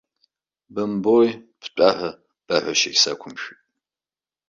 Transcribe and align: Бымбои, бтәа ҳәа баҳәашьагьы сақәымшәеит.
Бымбои, 0.73 1.29
бтәа 1.61 1.89
ҳәа 1.97 2.09
баҳәашьагьы 2.47 2.99
сақәымшәеит. 3.03 3.61